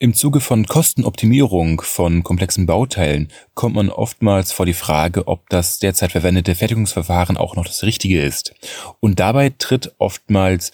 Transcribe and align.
Im 0.00 0.14
Zuge 0.14 0.38
von 0.38 0.64
Kostenoptimierung 0.64 1.80
von 1.80 2.22
komplexen 2.22 2.66
Bauteilen 2.66 3.32
kommt 3.54 3.74
man 3.74 3.90
oftmals 3.90 4.52
vor 4.52 4.64
die 4.64 4.72
Frage, 4.72 5.26
ob 5.26 5.48
das 5.48 5.80
derzeit 5.80 6.12
verwendete 6.12 6.54
Fertigungsverfahren 6.54 7.36
auch 7.36 7.56
noch 7.56 7.66
das 7.66 7.82
richtige 7.82 8.22
ist. 8.22 8.54
Und 9.00 9.18
dabei 9.18 9.50
tritt 9.58 9.96
oftmals 9.98 10.70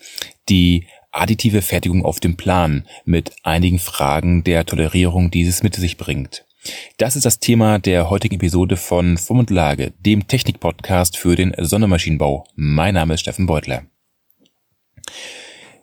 die 0.50 0.88
additive 1.10 1.62
Fertigung 1.62 2.04
auf 2.04 2.21
den 2.21 2.37
Plan 2.37 2.87
mit 3.06 3.32
einigen 3.45 3.79
Fragen 3.79 4.45
der 4.45 4.66
Tolerierung 4.66 5.30
dieses 5.30 5.62
mit 5.62 5.75
sich 5.75 5.96
bringt. 5.96 6.45
Das 6.98 7.16
ist 7.16 7.25
das 7.25 7.38
Thema 7.38 7.79
der 7.79 8.11
heutigen 8.11 8.34
Episode 8.34 8.77
von 8.77 9.16
Form 9.16 9.38
und 9.38 9.48
Lage, 9.48 9.95
dem 10.00 10.29
Technik-Podcast 10.29 11.16
für 11.16 11.34
den 11.34 11.54
Sondermaschinenbau. 11.56 12.46
Mein 12.56 12.93
Name 12.93 13.14
ist 13.14 13.20
Steffen 13.20 13.46
Beutler. 13.46 13.84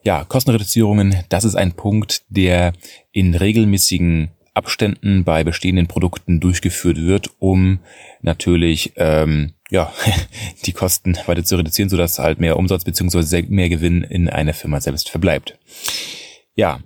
Ja, 0.04 0.24
Kostenreduzierungen, 0.24 1.24
das 1.30 1.44
ist 1.44 1.56
ein 1.56 1.74
Punkt, 1.74 2.24
der 2.30 2.74
in 3.12 3.36
regelmäßigen 3.36 4.32
Abständen 4.54 5.24
bei 5.24 5.44
bestehenden 5.44 5.88
Produkten 5.88 6.40
durchgeführt 6.40 6.98
wird, 6.98 7.30
um 7.40 7.80
natürlich 8.22 8.94
ähm, 8.96 9.54
ja 9.70 9.94
die 10.66 10.74
Kosten 10.74 11.18
weiter 11.28 11.44
zu 11.44 11.56
reduzieren, 11.56 11.90
sodass 11.90 12.20
halt 12.20 12.40
mehr 12.40 12.58
Umsatz 12.58 12.84
bzw. 12.84 13.44
mehr 13.44 13.70
Gewinn 13.70 14.04
in 14.04 14.28
einer 14.28 14.54
Firma 14.54 14.82
selbst 14.82 15.10
verbleibt. 15.10 15.58
Ja, 16.56 16.82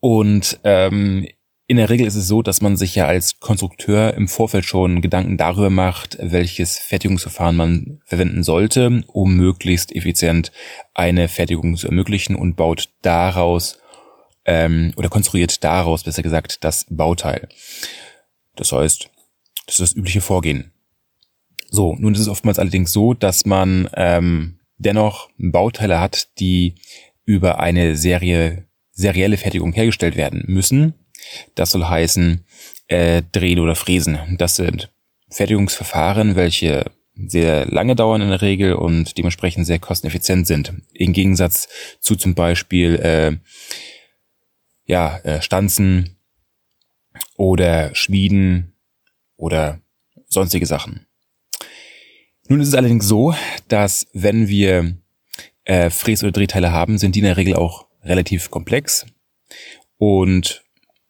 und 0.00 0.60
ähm, 0.62 1.26
in 1.66 1.78
der 1.78 1.88
Regel 1.88 2.06
ist 2.06 2.14
es 2.14 2.28
so, 2.28 2.42
dass 2.42 2.60
man 2.60 2.76
sich 2.76 2.94
ja 2.94 3.06
als 3.06 3.40
Konstrukteur 3.40 4.14
im 4.14 4.28
Vorfeld 4.28 4.66
schon 4.66 5.00
Gedanken 5.00 5.38
darüber 5.38 5.70
macht, 5.70 6.18
welches 6.20 6.78
Fertigungsverfahren 6.78 7.56
man 7.56 8.00
verwenden 8.04 8.42
sollte, 8.42 9.02
um 9.06 9.34
möglichst 9.34 9.94
effizient 9.94 10.52
eine 10.92 11.28
Fertigung 11.28 11.76
zu 11.76 11.86
ermöglichen 11.86 12.36
und 12.36 12.56
baut 12.56 12.90
daraus 13.00 13.78
ähm, 14.44 14.92
oder 14.96 15.08
konstruiert 15.08 15.64
daraus, 15.64 16.02
besser 16.02 16.22
gesagt, 16.22 16.64
das 16.64 16.86
Bauteil. 16.90 17.48
Das 18.56 18.72
heißt, 18.72 19.08
das 19.66 19.80
ist 19.80 19.80
das 19.80 19.96
übliche 19.96 20.20
Vorgehen. 20.20 20.72
So, 21.70 21.96
nun 21.98 22.12
ist 22.12 22.20
es 22.20 22.28
oftmals 22.28 22.58
allerdings 22.58 22.92
so, 22.92 23.14
dass 23.14 23.46
man 23.46 23.88
ähm, 23.94 24.60
dennoch 24.76 25.30
Bauteile 25.38 25.98
hat, 25.98 26.28
die 26.38 26.74
über 27.24 27.58
eine 27.58 27.96
Serie 27.96 28.66
serielle 28.92 29.38
Fertigung 29.38 29.72
hergestellt 29.72 30.14
werden 30.14 30.44
müssen 30.46 30.94
das 31.54 31.70
soll 31.70 31.84
heißen 31.84 32.44
äh, 32.88 33.22
drehen 33.32 33.60
oder 33.60 33.74
fräsen. 33.74 34.18
Das 34.38 34.56
sind 34.56 34.92
Fertigungsverfahren, 35.30 36.36
welche 36.36 36.90
sehr 37.16 37.66
lange 37.66 37.94
dauern 37.94 38.20
in 38.20 38.28
der 38.28 38.42
Regel 38.42 38.74
und 38.74 39.16
dementsprechend 39.16 39.66
sehr 39.66 39.78
kosteneffizient 39.78 40.46
sind. 40.46 40.72
Im 40.92 41.12
Gegensatz 41.12 41.68
zu 42.00 42.16
zum 42.16 42.34
Beispiel 42.34 42.96
äh, 42.96 43.36
ja, 44.84 45.18
äh, 45.18 45.40
Stanzen 45.40 46.16
oder 47.36 47.94
Schmieden 47.94 48.74
oder 49.36 49.80
sonstige 50.26 50.66
Sachen. 50.66 51.06
Nun 52.48 52.60
ist 52.60 52.68
es 52.68 52.74
allerdings 52.74 53.06
so, 53.06 53.34
dass 53.68 54.06
wenn 54.12 54.48
wir 54.48 54.96
äh, 55.64 55.88
Fräs- 55.90 56.22
oder 56.22 56.32
Drehteile 56.32 56.72
haben, 56.72 56.98
sind 56.98 57.14
die 57.14 57.20
in 57.20 57.24
der 57.24 57.36
Regel 57.36 57.54
auch 57.54 57.86
relativ 58.02 58.50
komplex 58.50 59.06
und 59.96 60.63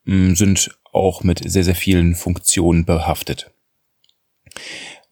sind 0.06 0.70
auch 0.92 1.22
mit 1.22 1.41
sehr, 1.44 1.64
sehr 1.64 1.74
vielen 1.74 2.14
Funktionen 2.14 2.84
behaftet. 2.84 3.50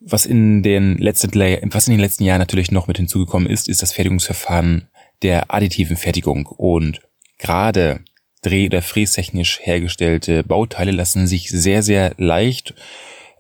Was 0.01 0.27
in 0.27 0.63
den 0.63 0.99
letzten, 0.99 1.33
was 1.73 1.87
in 1.87 1.93
den 1.93 2.01
letzten 2.01 2.25
Jahren 2.25 2.41
natürlich 2.41 2.71
noch 2.71 2.87
mit 2.87 2.97
hinzugekommen 2.97 3.49
ist, 3.49 3.69
ist 3.69 3.83
das 3.83 3.93
Fertigungsverfahren 3.93 4.89
der 5.23 5.55
additiven 5.55 5.97
Fertigung 5.97 6.47
und 6.47 7.01
gerade 7.39 8.01
dreh- 8.43 8.67
oder 8.67 8.83
frästechnisch 8.83 9.61
hergestellte 9.63 10.43
Bauteile 10.43 10.91
lassen 10.91 11.27
sich 11.27 11.51
sehr, 11.51 11.83
sehr 11.83 12.15
leicht 12.19 12.75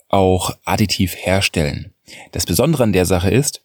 auch 0.09 0.56
additiv 0.64 1.16
herstellen. 1.16 1.92
Das 2.31 2.47
Besondere 2.47 2.84
an 2.84 2.92
der 2.92 3.06
Sache 3.06 3.31
ist, 3.31 3.62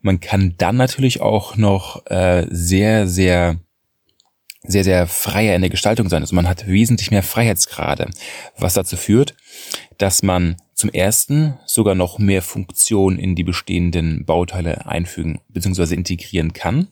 man 0.00 0.20
kann 0.20 0.54
dann 0.58 0.76
natürlich 0.76 1.20
auch 1.20 1.56
noch 1.56 2.06
äh, 2.06 2.46
sehr, 2.50 3.06
sehr 3.06 3.58
sehr, 4.62 4.84
sehr 4.84 5.06
freier 5.06 5.54
in 5.54 5.62
der 5.62 5.70
Gestaltung 5.70 6.08
sein. 6.08 6.22
Also 6.22 6.34
man 6.34 6.48
hat 6.48 6.66
wesentlich 6.66 7.10
mehr 7.10 7.22
Freiheitsgrade, 7.22 8.10
was 8.58 8.74
dazu 8.74 8.96
führt, 8.96 9.34
dass 9.98 10.22
man 10.22 10.56
zum 10.74 10.90
ersten 10.90 11.58
sogar 11.66 11.94
noch 11.94 12.18
mehr 12.18 12.42
Funktionen 12.42 13.18
in 13.18 13.34
die 13.34 13.44
bestehenden 13.44 14.24
Bauteile 14.24 14.86
einfügen 14.86 15.40
bzw. 15.48 15.94
integrieren 15.94 16.52
kann, 16.52 16.88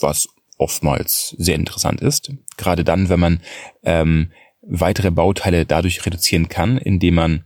was 0.00 0.28
oftmals 0.58 1.34
sehr 1.38 1.56
interessant 1.56 2.00
ist. 2.00 2.32
Gerade 2.56 2.84
dann, 2.84 3.08
wenn 3.08 3.20
man 3.20 3.40
ähm, 3.82 4.32
weitere 4.62 5.10
Bauteile 5.10 5.66
dadurch 5.66 6.04
reduzieren 6.06 6.48
kann, 6.48 6.78
indem 6.78 7.14
man 7.14 7.44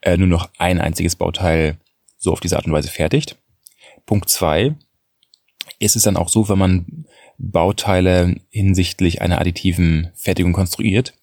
äh, 0.00 0.16
nur 0.16 0.28
noch 0.28 0.50
ein 0.58 0.80
einziges 0.80 1.16
Bauteil 1.16 1.78
so 2.16 2.32
auf 2.32 2.40
diese 2.40 2.56
Art 2.56 2.66
und 2.66 2.72
Weise 2.72 2.88
fertigt. 2.88 3.36
Punkt 4.06 4.28
zwei 4.28 4.74
ist 5.78 5.96
es 5.96 6.02
dann 6.02 6.16
auch 6.16 6.28
so, 6.28 6.48
wenn 6.48 6.58
man 6.58 7.06
Bauteile 7.38 8.36
hinsichtlich 8.50 9.20
einer 9.22 9.40
additiven 9.40 10.10
Fertigung 10.14 10.52
konstruiert, 10.52 11.14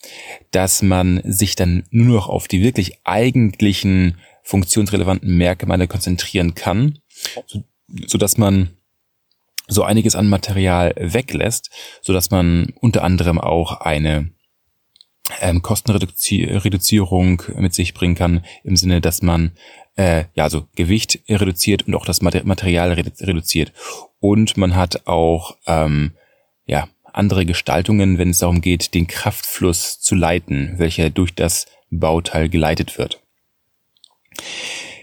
dass 0.51 0.81
man 0.81 1.22
sich 1.23 1.55
dann 1.55 1.83
nur 1.89 2.16
noch 2.16 2.27
auf 2.29 2.47
die 2.47 2.61
wirklich 2.61 2.99
eigentlichen 3.03 4.17
funktionsrelevanten 4.44 5.38
Merkmale 5.38 5.88
konzentrieren 5.88 6.55
kann, 6.55 6.99
so, 7.47 7.63
so 8.07 8.17
dass 8.17 8.38
man 8.38 8.72
so 9.67 9.83
einiges 9.83 10.16
an 10.16 10.27
Material 10.27 10.94
weglässt, 10.97 11.69
so 12.01 12.13
dass 12.13 12.31
man 12.31 12.73
unter 12.81 13.03
anderem 13.03 13.39
auch 13.39 13.79
eine 13.81 14.31
ähm, 15.39 15.61
Kostenreduzierung 15.61 17.43
mit 17.55 17.73
sich 17.73 17.93
bringen 17.93 18.16
kann, 18.16 18.43
im 18.63 18.75
Sinne, 18.75 18.99
dass 18.99 19.22
man 19.22 19.51
äh, 19.95 20.25
ja 20.33 20.43
also 20.43 20.67
Gewicht 20.75 21.19
reduziert 21.29 21.88
und 21.88 21.95
auch 21.95 22.05
das 22.05 22.22
Material 22.22 22.91
reduziert. 22.91 23.72
Und 24.22 24.56
man 24.56 24.76
hat 24.76 25.08
auch 25.08 25.58
ähm, 25.66 26.14
ja 26.66 26.88
andere 27.04 27.46
Gestaltungen, 27.46 28.18
wenn 28.18 28.30
es 28.30 28.38
darum 28.38 28.62
geht, 28.62 28.94
den 28.94 29.08
Kraftfluss 29.08 30.00
zu 30.00 30.16
leiten, 30.16 30.76
welcher 30.78 31.09
durch 31.09 31.36
das 31.36 31.66
Bauteil 31.90 32.48
geleitet 32.48 32.98
wird. 32.98 33.22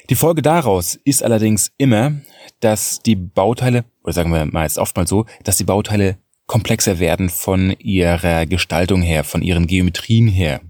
Die 0.08 0.14
Folge 0.14 0.40
daraus 0.40 0.94
ist 0.94 1.22
allerdings 1.22 1.72
immer, 1.76 2.12
dass 2.60 3.02
die 3.02 3.16
Bauteile, 3.16 3.84
oder 4.02 4.14
sagen 4.14 4.32
wir 4.32 4.46
mal 4.46 4.62
jetzt 4.62 4.78
oftmals 4.78 5.10
so, 5.10 5.26
dass 5.44 5.58
die 5.58 5.64
Bauteile 5.64 6.16
komplexer 6.46 6.98
werden 6.98 7.28
von 7.28 7.72
ihrer 7.78 8.46
Gestaltung 8.46 9.02
her, 9.02 9.24
von 9.24 9.42
ihren 9.42 9.66
Geometrien 9.66 10.28
her. 10.28 10.62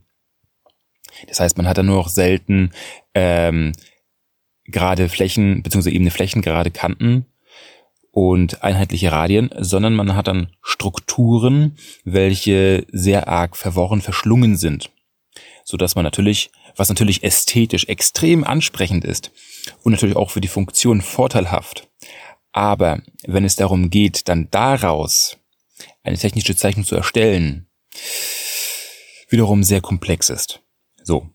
Das 1.28 1.38
heißt, 1.38 1.56
man 1.56 1.68
hat 1.68 1.78
dann 1.78 1.86
nur 1.86 1.96
noch 1.96 2.08
selten 2.08 2.70
ähm, 3.14 3.72
gerade 4.64 5.08
Flächen, 5.08 5.62
beziehungsweise 5.62 5.94
ebene 5.94 6.10
Flächen, 6.10 6.42
gerade 6.42 6.70
Kanten 6.70 7.26
und 8.18 8.64
einheitliche 8.64 9.12
Radien, 9.12 9.48
sondern 9.60 9.94
man 9.94 10.16
hat 10.16 10.26
dann 10.26 10.48
Strukturen, 10.60 11.78
welche 12.02 12.84
sehr 12.90 13.28
arg 13.28 13.56
verworren, 13.56 14.00
verschlungen 14.00 14.56
sind. 14.56 14.90
So 15.62 15.76
dass 15.76 15.94
man 15.94 16.02
natürlich, 16.02 16.50
was 16.74 16.88
natürlich 16.88 17.22
ästhetisch 17.22 17.84
extrem 17.84 18.42
ansprechend 18.42 19.04
ist 19.04 19.30
und 19.84 19.92
natürlich 19.92 20.16
auch 20.16 20.30
für 20.30 20.40
die 20.40 20.48
Funktion 20.48 21.00
vorteilhaft. 21.00 21.88
Aber 22.50 23.02
wenn 23.24 23.44
es 23.44 23.54
darum 23.54 23.88
geht, 23.88 24.28
dann 24.28 24.48
daraus 24.50 25.38
eine 26.02 26.18
technische 26.18 26.56
Zeichnung 26.56 26.84
zu 26.84 26.96
erstellen, 26.96 27.68
wiederum 29.28 29.62
sehr 29.62 29.80
komplex 29.80 30.28
ist. 30.28 30.60
So. 31.04 31.30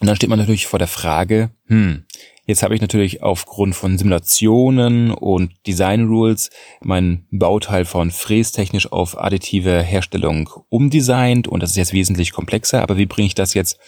Und 0.00 0.06
dann 0.06 0.16
steht 0.16 0.30
man 0.30 0.38
natürlich 0.38 0.66
vor 0.66 0.78
der 0.78 0.88
Frage, 0.88 1.50
hm, 1.66 2.06
Jetzt 2.44 2.64
habe 2.64 2.74
ich 2.74 2.80
natürlich 2.80 3.22
aufgrund 3.22 3.76
von 3.76 3.96
Simulationen 3.98 5.12
und 5.12 5.52
Design 5.64 6.06
Rules 6.08 6.50
mein 6.80 7.24
Bauteil 7.30 7.84
von 7.84 8.10
frästechnisch 8.10 8.90
auf 8.90 9.16
additive 9.16 9.80
Herstellung 9.80 10.50
umdesignt 10.68 11.46
und 11.46 11.62
das 11.62 11.70
ist 11.70 11.76
jetzt 11.76 11.92
wesentlich 11.92 12.32
komplexer, 12.32 12.82
aber 12.82 12.96
wie 12.96 13.06
bringe 13.06 13.26
ich 13.26 13.36
das 13.36 13.54
jetzt 13.54 13.78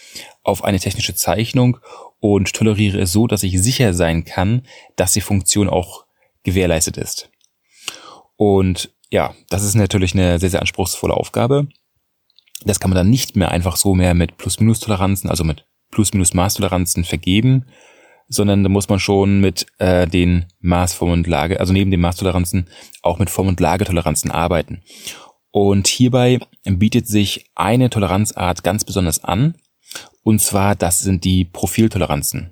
auf 0.43 0.63
eine 0.63 0.79
technische 0.79 1.15
Zeichnung 1.15 1.77
und 2.21 2.53
toleriere 2.53 2.99
es 2.99 3.11
so, 3.11 3.27
dass 3.27 3.43
ich 3.43 3.61
sicher 3.61 3.93
sein 3.93 4.23
kann, 4.23 4.61
dass 4.95 5.11
die 5.11 5.21
Funktion 5.21 5.67
auch 5.67 6.05
gewährleistet 6.43 6.95
ist. 6.95 7.29
Und 8.37 8.93
ja, 9.11 9.35
das 9.49 9.63
ist 9.63 9.75
natürlich 9.75 10.13
eine 10.13 10.39
sehr, 10.39 10.49
sehr 10.49 10.61
anspruchsvolle 10.61 11.13
Aufgabe. 11.13 11.67
Das 12.63 12.79
kann 12.79 12.89
man 12.89 12.95
dann 12.95 13.09
nicht 13.09 13.35
mehr 13.35 13.51
einfach 13.51 13.75
so 13.75 13.95
mehr 13.95 14.13
mit 14.13 14.37
Plus-Minus-Toleranzen, 14.37 15.29
also 15.29 15.43
mit 15.43 15.65
Plus-Minus-Maß-Toleranzen 15.91 17.03
vergeben, 17.03 17.65
sondern 18.27 18.63
da 18.63 18.69
muss 18.69 18.89
man 18.89 18.99
schon 18.99 19.39
mit 19.39 19.67
äh, 19.77 20.07
den 20.07 20.45
Maßform 20.59 21.11
und 21.11 21.27
Lage, 21.27 21.59
also 21.59 21.73
neben 21.73 21.91
den 21.91 22.01
Maßtoleranzen 22.01 22.67
auch 23.01 23.19
mit 23.19 23.29
Form- 23.29 23.47
und 23.47 23.59
Lagetoleranzen 23.59 24.31
arbeiten. 24.31 24.81
Und 25.51 25.87
hierbei 25.87 26.39
bietet 26.65 27.07
sich 27.07 27.49
eine 27.55 27.89
Toleranzart 27.89 28.63
ganz 28.63 28.83
besonders 28.83 29.23
an, 29.23 29.55
und 30.23 30.41
zwar 30.41 30.75
das 30.75 30.99
sind 31.01 31.23
die 31.23 31.45
Profiltoleranzen. 31.45 32.51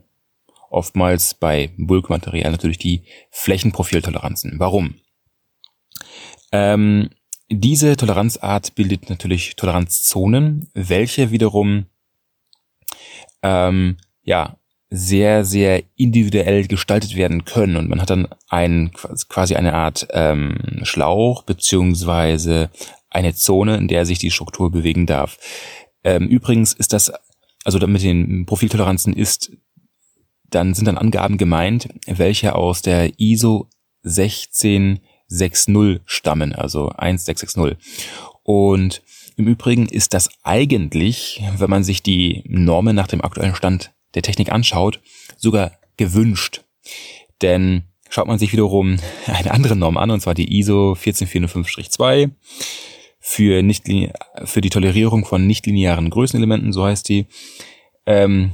Oftmals 0.70 1.34
bei 1.34 1.72
Bulkmaterial 1.78 2.52
natürlich 2.52 2.78
die 2.78 3.04
Flächenprofiltoleranzen. 3.32 4.60
Warum? 4.60 4.96
Ähm, 6.52 7.10
diese 7.50 7.96
Toleranzart 7.98 8.76
bildet 8.76 9.10
natürlich 9.10 9.56
Toleranzzonen, 9.56 10.70
welche 10.74 11.32
wiederum 11.32 11.88
ähm, 13.42 13.98
ja 14.24 14.58
sehr, 14.96 15.44
sehr 15.44 15.82
individuell 15.96 16.68
gestaltet 16.68 17.16
werden 17.16 17.46
können. 17.46 17.78
Und 17.78 17.90
man 17.90 18.00
hat 18.00 18.12
dann 18.12 18.28
ein, 18.48 18.92
quasi 19.28 19.56
eine 19.56 19.74
Art 19.74 20.08
ähm, 20.12 20.82
Schlauch 20.84 21.42
beziehungsweise 21.42 22.70
eine 23.10 23.34
Zone, 23.34 23.78
in 23.78 23.88
der 23.88 24.06
sich 24.06 24.20
die 24.20 24.30
Struktur 24.30 24.70
bewegen 24.72 25.08
darf. 25.08 25.40
Ähm, 26.04 26.28
übrigens 26.28 26.74
ist 26.74 26.94
das, 26.94 27.12
also 27.64 27.80
mit 27.88 28.04
den 28.04 28.46
Profiltoleranzen 28.46 29.14
ist, 29.14 29.52
dann 30.52 30.76
sind 30.76 30.86
dann 30.86 31.00
Angaben 31.00 31.40
gemeint, 31.40 31.90
welche 32.06 32.54
aus 32.54 32.84
der 32.84 33.20
ISO 33.20 33.70
16660 34.04 36.02
stammen, 36.06 36.54
also 36.54 36.90
1660. 36.90 37.78
Und 38.44 39.02
im 39.38 39.48
Übrigen 39.48 39.88
ist 39.88 40.14
das 40.14 40.30
eigentlich, 40.44 41.42
wenn 41.58 41.72
man 41.72 41.84
sich 41.84 42.04
die 42.04 42.44
Normen 42.46 42.96
nach 42.96 43.08
dem 43.08 43.24
aktuellen 43.24 43.56
Stand 43.56 43.92
der 44.16 44.22
Technik 44.22 44.52
anschaut, 44.52 45.00
sogar 45.38 45.72
gewünscht. 45.98 46.64
Denn 47.42 47.84
schaut 48.10 48.28
man 48.28 48.40
sich 48.40 48.54
wiederum 48.54 48.98
eine 49.28 49.52
andere 49.52 49.76
Norm 49.76 49.98
an, 49.98 50.12
und 50.12 50.22
zwar 50.22 50.34
die 50.34 50.58
ISO 50.60 50.94
14405-2 50.94 52.32
für, 53.20 53.64
nicht, 53.64 53.86
für 54.44 54.62
die 54.62 54.70
Tolerierung 54.70 55.26
von 55.26 55.48
nichtlinearen 55.48 56.10
Größenelementen, 56.10 56.74
so 56.74 56.84
heißt 56.84 57.08
die, 57.08 57.26
ähm, 58.06 58.52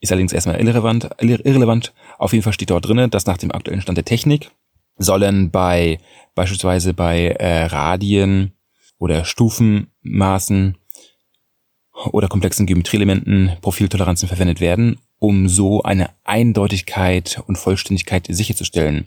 ist 0.00 0.12
allerdings 0.12 0.34
erstmal 0.34 0.60
irrelevant, 0.60 1.08
irrelevant. 1.18 1.94
Auf 2.18 2.32
jeden 2.32 2.42
Fall 2.42 2.52
steht 2.52 2.70
dort 2.70 2.86
drinnen, 2.86 3.10
dass 3.10 3.24
nach 3.24 3.38
dem 3.38 3.50
aktuellen 3.50 3.80
Stand 3.80 3.96
der 3.96 4.04
Technik 4.04 4.50
sollen 4.98 5.50
bei 5.50 5.98
beispielsweise 6.34 6.92
bei 6.94 7.28
äh, 7.28 7.64
Radien 7.64 8.52
oder 8.98 9.24
Stufenmaßen 9.24 10.76
oder 12.12 12.28
komplexen 12.28 12.66
Geometrieelementen 12.66 13.52
Profiltoleranzen 13.60 14.28
verwendet 14.28 14.60
werden, 14.60 14.98
um 15.18 15.48
so 15.48 15.82
eine 15.82 16.10
Eindeutigkeit 16.24 17.42
und 17.46 17.56
Vollständigkeit 17.56 18.26
sicherzustellen. 18.28 19.06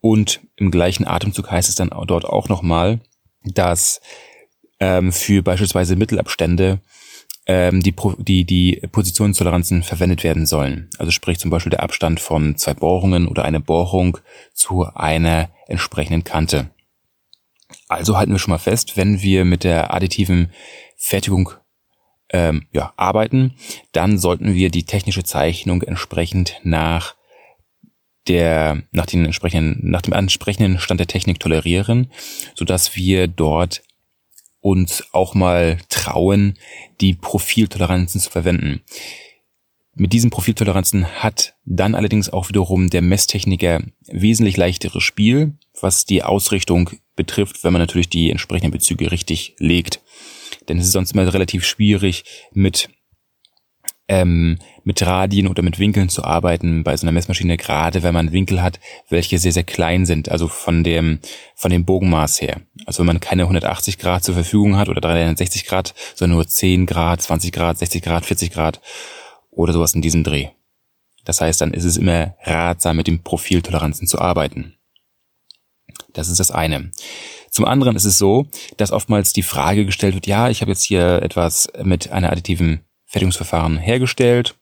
Und 0.00 0.40
im 0.56 0.70
gleichen 0.70 1.06
Atemzug 1.06 1.50
heißt 1.50 1.68
es 1.68 1.74
dann 1.74 1.90
dort 2.06 2.24
auch 2.24 2.48
nochmal, 2.48 3.00
dass 3.44 4.00
ähm, 4.78 5.12
für 5.12 5.42
beispielsweise 5.42 5.96
Mittelabstände 5.96 6.80
ähm, 7.46 7.82
die, 7.82 7.94
die, 8.18 8.44
die 8.44 8.80
Positionstoleranzen 8.90 9.82
verwendet 9.82 10.24
werden 10.24 10.46
sollen. 10.46 10.88
Also 10.98 11.10
sprich 11.10 11.38
zum 11.38 11.50
Beispiel 11.50 11.70
der 11.70 11.82
Abstand 11.82 12.20
von 12.20 12.56
zwei 12.56 12.74
Bohrungen 12.74 13.28
oder 13.28 13.44
eine 13.44 13.60
Bohrung 13.60 14.18
zu 14.54 14.84
einer 14.94 15.50
entsprechenden 15.66 16.24
Kante. 16.24 16.70
Also 17.88 18.16
halten 18.16 18.32
wir 18.32 18.38
schon 18.38 18.52
mal 18.52 18.58
fest, 18.58 18.96
wenn 18.96 19.20
wir 19.22 19.44
mit 19.44 19.64
der 19.64 19.92
additiven 19.94 20.52
Fertigung 20.96 21.52
ähm, 22.32 22.66
ja, 22.72 22.92
arbeiten, 22.96 23.54
dann 23.92 24.18
sollten 24.18 24.54
wir 24.54 24.70
die 24.70 24.84
technische 24.84 25.24
Zeichnung 25.24 25.82
entsprechend 25.82 26.60
nach 26.62 27.14
der, 28.28 28.82
nach 28.92 29.06
den 29.06 29.24
entsprechenden, 29.24 29.90
nach 29.90 30.02
dem 30.02 30.12
entsprechenden 30.12 30.78
Stand 30.78 31.00
der 31.00 31.06
Technik 31.06 31.40
tolerieren, 31.40 32.10
so 32.54 32.64
dass 32.64 32.94
wir 32.94 33.26
dort 33.26 33.82
uns 34.60 35.04
auch 35.12 35.34
mal 35.34 35.78
trauen, 35.88 36.58
die 37.00 37.14
Profiltoleranzen 37.14 38.20
zu 38.20 38.30
verwenden. 38.30 38.82
Mit 39.94 40.12
diesen 40.12 40.30
Profiltoleranzen 40.30 41.06
hat 41.22 41.54
dann 41.64 41.94
allerdings 41.94 42.30
auch 42.30 42.48
wiederum 42.48 42.90
der 42.90 43.02
Messtechniker 43.02 43.82
wesentlich 44.06 44.56
leichteres 44.56 45.02
Spiel, 45.02 45.58
was 45.80 46.04
die 46.04 46.22
Ausrichtung 46.22 46.90
betrifft, 47.16 47.64
wenn 47.64 47.72
man 47.72 47.82
natürlich 47.82 48.08
die 48.08 48.30
entsprechenden 48.30 48.70
Bezüge 48.70 49.10
richtig 49.10 49.56
legt. 49.58 50.00
Denn 50.68 50.78
es 50.78 50.86
ist 50.86 50.92
sonst 50.92 51.12
immer 51.12 51.32
relativ 51.32 51.64
schwierig, 51.64 52.24
mit, 52.52 52.90
ähm, 54.08 54.58
mit 54.84 55.04
Radien 55.04 55.48
oder 55.48 55.62
mit 55.62 55.78
Winkeln 55.78 56.08
zu 56.08 56.24
arbeiten 56.24 56.84
bei 56.84 56.96
so 56.96 57.04
einer 57.04 57.12
Messmaschine, 57.12 57.56
gerade 57.56 58.02
wenn 58.02 58.14
man 58.14 58.32
Winkel 58.32 58.62
hat, 58.62 58.80
welche 59.08 59.38
sehr, 59.38 59.52
sehr 59.52 59.64
klein 59.64 60.06
sind, 60.06 60.30
also 60.30 60.48
von 60.48 60.84
dem, 60.84 61.20
von 61.54 61.70
dem 61.70 61.84
Bogenmaß 61.84 62.40
her. 62.40 62.60
Also 62.86 63.00
wenn 63.00 63.06
man 63.06 63.20
keine 63.20 63.42
180 63.42 63.98
Grad 63.98 64.24
zur 64.24 64.34
Verfügung 64.34 64.76
hat 64.76 64.88
oder 64.88 65.00
360 65.00 65.66
Grad, 65.66 65.94
sondern 66.14 66.36
nur 66.36 66.46
10 66.46 66.86
Grad, 66.86 67.22
20 67.22 67.52
Grad, 67.52 67.78
60 67.78 68.02
Grad, 68.02 68.26
40 68.26 68.52
Grad 68.52 68.80
oder 69.50 69.72
sowas 69.72 69.94
in 69.94 70.02
diesem 70.02 70.24
Dreh. 70.24 70.48
Das 71.24 71.40
heißt, 71.40 71.60
dann 71.60 71.72
ist 71.72 71.84
es 71.84 71.96
immer 71.96 72.34
ratsam, 72.42 72.96
mit 72.96 73.06
den 73.06 73.22
Profiltoleranzen 73.22 74.06
zu 74.06 74.20
arbeiten. 74.20 74.74
Das 76.12 76.28
ist 76.28 76.40
das 76.40 76.50
eine. 76.50 76.90
Zum 77.60 77.68
anderen 77.68 77.94
ist 77.94 78.06
es 78.06 78.16
so, 78.16 78.46
dass 78.78 78.90
oftmals 78.90 79.34
die 79.34 79.42
Frage 79.42 79.84
gestellt 79.84 80.14
wird, 80.14 80.26
ja, 80.26 80.48
ich 80.48 80.62
habe 80.62 80.70
jetzt 80.70 80.82
hier 80.82 81.20
etwas 81.20 81.68
mit 81.82 82.10
einer 82.10 82.32
additiven 82.32 82.80
Fertigungsverfahren 83.04 83.76
hergestellt, 83.76 84.54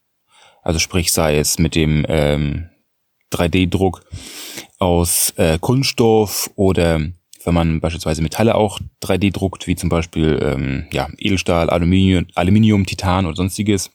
also 0.64 0.80
sprich 0.80 1.12
sei 1.12 1.38
es 1.38 1.60
mit 1.60 1.76
dem 1.76 2.04
ähm, 2.08 2.70
3D-Druck 3.32 4.04
aus 4.80 5.32
äh, 5.36 5.60
Kunststoff 5.60 6.50
oder 6.56 7.00
wenn 7.44 7.54
man 7.54 7.78
beispielsweise 7.78 8.20
Metalle 8.20 8.56
auch 8.56 8.80
3D 9.00 9.32
druckt, 9.32 9.68
wie 9.68 9.76
zum 9.76 9.90
Beispiel 9.90 10.36
ähm, 10.42 10.88
ja, 10.90 11.06
Edelstahl, 11.18 11.70
Aluminium, 11.70 12.26
Aluminium, 12.34 12.84
Titan 12.84 13.26
oder 13.26 13.36
sonstiges. 13.36 13.92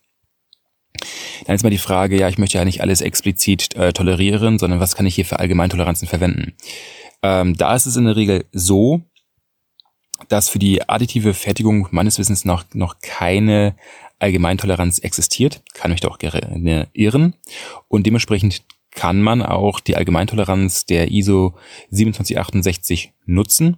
Dann 1.45 1.55
ist 1.55 1.63
mal 1.63 1.71
die 1.71 1.77
Frage, 1.77 2.17
ja, 2.17 2.29
ich 2.29 2.38
möchte 2.38 2.57
ja 2.57 2.63
nicht 2.63 2.79
alles 2.79 3.01
explizit 3.01 3.75
äh, 3.75 3.91
tolerieren, 3.91 4.59
sondern 4.59 4.79
was 4.79 4.95
kann 4.95 5.05
ich 5.05 5.15
hier 5.15 5.25
für 5.25 5.39
Allgemeintoleranzen 5.39 6.07
verwenden? 6.07 6.53
Ähm, 7.24 7.56
da 7.56 7.74
ist 7.74 7.86
es 7.86 7.96
in 7.96 8.06
der 8.06 8.18
Regel 8.18 8.46
so, 8.52 9.02
dass 10.28 10.50
für 10.50 10.60
die 10.60 10.88
additive 10.88 11.34
Fertigung 11.34 11.88
meines 11.92 12.20
Wissens 12.20 12.46
noch, 12.46 12.66
noch 12.74 13.00
keine 13.02 13.75
Allgemeintoleranz 14.20 15.00
existiert. 15.00 15.64
Kann 15.74 15.92
mich 15.92 16.02
doch 16.02 16.18
gerne 16.18 16.88
irren. 16.94 17.36
Und 17.88 18.06
dementsprechend 18.06 18.64
kann 18.92 19.22
man 19.22 19.42
auch 19.42 19.80
die 19.80 19.96
Allgemeintoleranz 19.96 20.86
der 20.86 21.12
ISO 21.12 21.56
2768 21.92 23.14
nutzen. 23.25 23.78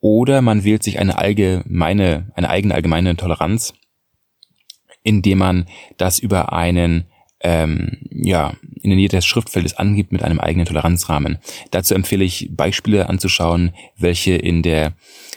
Oder 0.00 0.42
man 0.42 0.64
wählt 0.64 0.82
sich 0.82 0.98
eine 0.98 1.18
allgemeine, 1.18 2.30
eine 2.34 2.50
eigene 2.50 2.74
allgemeine 2.74 3.16
Toleranz, 3.16 3.74
indem 5.02 5.38
man 5.38 5.68
das 5.96 6.18
über 6.18 6.52
einen 6.52 7.06
ähm, 7.42 7.98
ja, 8.10 8.54
in 8.80 8.90
der 8.90 8.96
Nähe 8.96 9.08
des 9.08 9.26
Schriftfeldes 9.26 9.74
angibt 9.74 10.12
mit 10.12 10.22
einem 10.22 10.40
eigenen 10.40 10.66
Toleranzrahmen. 10.66 11.38
Dazu 11.70 11.94
empfehle 11.94 12.24
ich 12.24 12.50
Beispiele 12.52 13.08
anzuschauen, 13.08 13.74
welche 13.96 14.34
in 14.34 14.62
der 14.62 14.94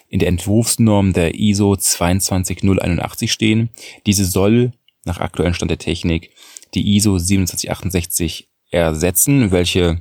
in 0.07 0.19
der 0.19 0.29
Entwurfsnorm 0.29 1.13
der 1.13 1.35
ISO 1.35 1.75
22081 1.75 3.31
stehen. 3.31 3.69
Diese 4.05 4.23
soll 4.23 4.71
nach 5.03 5.19
aktuellem 5.19 5.53
Stand 5.53 5.71
der 5.71 5.79
Technik 5.79 6.31
die 6.73 6.95
ISO 6.95 7.17
2768 7.17 8.47
ersetzen, 8.69 9.51
welche 9.51 9.99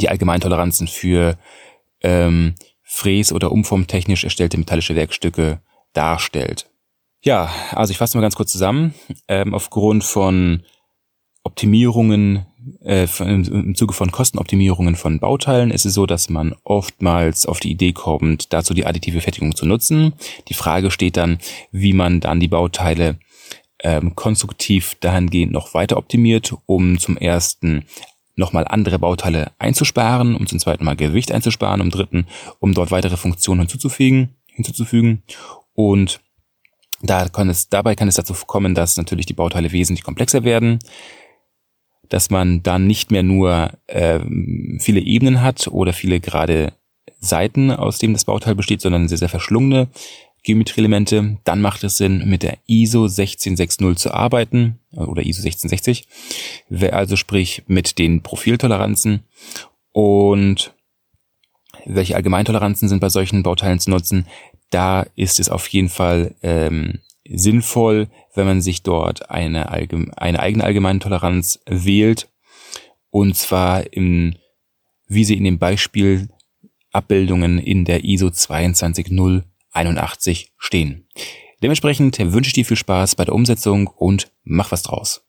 die 0.00 0.08
Allgemeintoleranzen 0.08 0.88
für 0.88 1.38
ähm, 2.02 2.56
fräs- 2.82 3.32
oder 3.32 3.52
umformtechnisch 3.52 4.24
erstellte 4.24 4.58
metallische 4.58 4.96
Werkstücke 4.96 5.60
darstellt. 5.92 6.68
Ja, 7.22 7.50
also 7.72 7.90
ich 7.90 7.98
fasse 7.98 8.16
mal 8.16 8.22
ganz 8.22 8.36
kurz 8.36 8.52
zusammen. 8.52 8.94
Ähm, 9.28 9.54
aufgrund 9.54 10.04
von 10.04 10.64
Optimierungen 11.46 12.44
äh, 12.84 13.06
im 13.20 13.74
Zuge 13.74 13.94
von 13.94 14.10
Kostenoptimierungen 14.10 14.96
von 14.96 15.20
Bauteilen 15.20 15.70
ist 15.70 15.86
es 15.86 15.94
so, 15.94 16.06
dass 16.06 16.28
man 16.28 16.54
oftmals 16.64 17.46
auf 17.46 17.60
die 17.60 17.70
Idee 17.70 17.92
kommt, 17.92 18.52
dazu 18.52 18.74
die 18.74 18.84
additive 18.84 19.20
Fertigung 19.20 19.54
zu 19.54 19.66
nutzen. 19.66 20.12
Die 20.48 20.54
Frage 20.54 20.90
steht 20.90 21.16
dann, 21.16 21.38
wie 21.70 21.92
man 21.92 22.20
dann 22.20 22.40
die 22.40 22.48
Bauteile 22.48 23.18
ähm, 23.80 24.16
konstruktiv 24.16 24.96
dahingehend 25.00 25.52
noch 25.52 25.74
weiter 25.74 25.96
optimiert, 25.96 26.54
um 26.66 26.98
zum 26.98 27.16
ersten 27.16 27.84
nochmal 28.34 28.66
andere 28.66 28.98
Bauteile 28.98 29.52
einzusparen, 29.58 30.34
um 30.34 30.46
zum 30.46 30.58
zweiten 30.58 30.84
Mal 30.84 30.96
Gewicht 30.96 31.30
einzusparen, 31.32 31.80
um 31.80 31.90
dritten, 31.90 32.26
um 32.58 32.74
dort 32.74 32.90
weitere 32.90 33.16
Funktionen 33.16 33.60
hinzuzufügen, 33.60 34.36
hinzuzufügen 34.46 35.22
und 35.74 36.20
da 37.02 37.28
kann 37.28 37.50
es, 37.50 37.68
dabei 37.68 37.94
kann 37.94 38.08
es 38.08 38.14
dazu 38.14 38.34
kommen, 38.34 38.74
dass 38.74 38.96
natürlich 38.96 39.26
die 39.26 39.34
Bauteile 39.34 39.70
wesentlich 39.72 40.02
komplexer 40.02 40.44
werden 40.44 40.78
dass 42.08 42.30
man 42.30 42.62
dann 42.62 42.86
nicht 42.86 43.10
mehr 43.10 43.22
nur 43.22 43.70
äh, 43.86 44.20
viele 44.78 45.00
Ebenen 45.00 45.42
hat 45.42 45.68
oder 45.68 45.92
viele 45.92 46.20
gerade 46.20 46.72
Seiten, 47.18 47.70
aus 47.70 47.98
dem 47.98 48.12
das 48.12 48.24
Bauteil 48.24 48.54
besteht, 48.54 48.80
sondern 48.80 49.08
sehr, 49.08 49.18
sehr 49.18 49.28
verschlungene 49.28 49.88
Geometrieelemente, 50.46 51.38
dann 51.42 51.60
macht 51.60 51.82
es 51.82 51.96
Sinn, 51.96 52.22
mit 52.28 52.44
der 52.44 52.58
ISO 52.68 53.08
16660 53.08 53.96
zu 53.96 54.14
arbeiten 54.14 54.78
oder 54.92 55.26
ISO 55.26 55.42
1660, 55.42 56.06
also 56.92 57.16
sprich 57.16 57.64
mit 57.66 57.98
den 57.98 58.22
Profiltoleranzen 58.22 59.24
und 59.90 60.72
welche 61.84 62.14
Allgemeintoleranzen 62.14 62.88
sind 62.88 63.00
bei 63.00 63.08
solchen 63.08 63.42
Bauteilen 63.42 63.80
zu 63.80 63.90
nutzen. 63.90 64.26
Da 64.70 65.06
ist 65.16 65.40
es 65.40 65.48
auf 65.48 65.66
jeden 65.68 65.88
Fall 65.88 66.34
ähm, 66.42 67.00
sinnvoll, 67.34 68.08
wenn 68.34 68.46
man 68.46 68.60
sich 68.60 68.82
dort 68.82 69.30
eine, 69.30 69.70
eine 69.70 70.40
eigene 70.40 70.64
allgemeine 70.64 70.98
Toleranz 70.98 71.60
wählt. 71.66 72.28
Und 73.10 73.36
zwar 73.36 73.92
im, 73.92 74.34
wie 75.06 75.24
sie 75.24 75.36
in 75.36 75.44
dem 75.44 75.58
Beispiel 75.58 76.28
Abbildungen 76.92 77.58
in 77.58 77.84
der 77.84 78.04
ISO 78.04 78.30
22081 78.30 80.52
stehen. 80.56 81.06
Dementsprechend 81.62 82.18
wünsche 82.32 82.48
ich 82.48 82.54
dir 82.54 82.64
viel 82.64 82.76
Spaß 82.76 83.16
bei 83.16 83.24
der 83.24 83.34
Umsetzung 83.34 83.86
und 83.86 84.32
mach 84.44 84.72
was 84.72 84.82
draus. 84.82 85.25